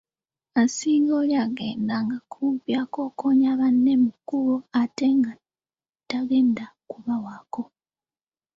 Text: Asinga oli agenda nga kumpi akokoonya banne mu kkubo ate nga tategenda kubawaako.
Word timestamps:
Asinga 0.63 1.11
oli 1.21 1.33
agenda 1.45 1.95
nga 2.05 2.17
kumpi 2.31 2.69
akokoonya 2.83 3.51
banne 3.59 3.93
mu 4.03 4.11
kkubo 4.17 4.55
ate 4.81 5.05
nga 5.17 5.31
tategenda 6.09 6.65
kubawaako. 6.89 7.61